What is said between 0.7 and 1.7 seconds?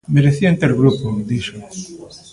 grupo, dixo.